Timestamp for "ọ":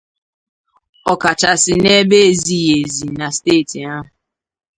1.11-1.13